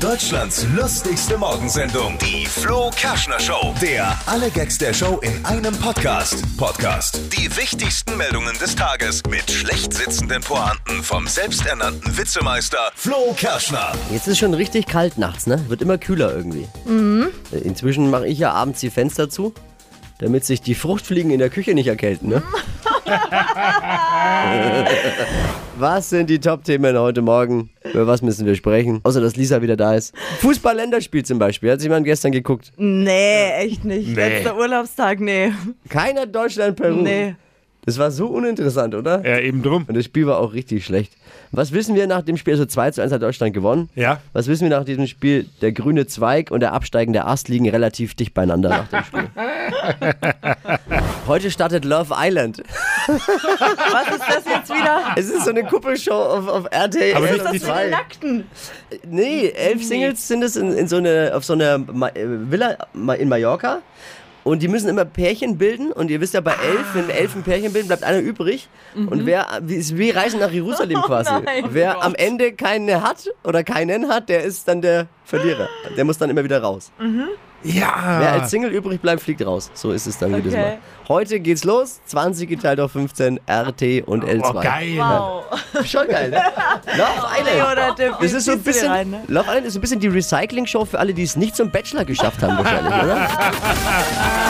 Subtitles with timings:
[0.00, 3.74] Deutschlands lustigste Morgensendung, die Flo Kerschner Show.
[3.82, 6.42] Der alle Gags der Show in einem Podcast.
[6.56, 7.20] Podcast.
[7.36, 13.92] Die wichtigsten Meldungen des Tages mit schlecht sitzenden Pointen vom selbsternannten Witzemeister Flo Kerschner.
[14.10, 15.62] Jetzt ist schon richtig kalt nachts, ne?
[15.68, 16.66] Wird immer kühler irgendwie.
[17.52, 19.52] Äh, Inzwischen mache ich ja abends die Fenster zu,
[20.18, 22.42] damit sich die Fruchtfliegen in der Küche nicht erkälten, ne?
[25.78, 27.70] Was sind die Top-Themen heute Morgen?
[27.92, 29.00] Über was müssen wir sprechen?
[29.02, 30.14] Außer, dass Lisa wieder da ist.
[30.40, 31.72] Fußball-Länderspiel zum Beispiel.
[31.72, 32.72] Hat sich jemand gestern geguckt?
[32.76, 34.14] Nee, echt nicht.
[34.14, 35.52] Letzter Urlaubstag, nee.
[35.88, 37.02] Keiner Deutschland-Peru.
[37.02, 37.34] Nee.
[37.84, 39.26] Das war so uninteressant, oder?
[39.26, 39.84] Ja, eben drum.
[39.88, 41.12] Und das Spiel war auch richtig schlecht.
[41.50, 42.52] Was wissen wir nach dem Spiel?
[42.54, 43.88] Also 2 zu 1 hat Deutschland gewonnen.
[43.94, 44.20] Ja.
[44.32, 45.46] Was wissen wir nach diesem Spiel?
[45.62, 49.30] Der grüne Zweig und der absteigende Ast liegen relativ dicht beieinander nach dem Spiel.
[51.26, 52.62] Heute startet Love Island.
[53.06, 55.00] Was ist das jetzt wieder?
[55.16, 57.84] Es ist so eine Kuppelshow auf, auf RTL Aber nicht Was die ist das für
[57.84, 58.44] die Nackten?
[59.08, 62.76] Nee, elf Singles sind es in, in so eine, auf so einer Ma äh, Villa
[63.18, 63.80] in Mallorca.
[64.42, 65.92] Und die müssen immer Pärchen bilden.
[65.92, 68.68] Und ihr wisst ja, bei elf, wenn elf ein Pärchen bilden, bleibt einer übrig.
[68.94, 71.30] Und wer, wie, Reisen nach Jerusalem quasi.
[71.44, 71.64] nein.
[71.70, 75.68] wer am Ende keine hat oder keinen hat, der ist dann der Verlierer.
[75.96, 76.90] Der muss dann immer wieder raus.
[77.62, 78.18] Ja.
[78.20, 79.70] Wer als Single übrig bleibt, fliegt raus.
[79.74, 80.62] So ist es dann jedes Okay.
[80.62, 80.78] Mal.
[81.08, 82.00] Heute geht's los.
[82.06, 84.42] 20 geteilt auf 15, RT und L2.
[84.42, 84.96] Oh, geil.
[84.96, 85.44] Wow.
[85.86, 86.42] Schon geil, ne?
[86.96, 87.72] Love Island.
[87.72, 89.20] Oder der Das ist so ein bisschen, rein, ne?
[89.28, 92.04] Love Island ist so ein bisschen die Recycling-Show für alle, die es nicht zum Bachelor
[92.04, 93.28] geschafft haben, wahrscheinlich, oder?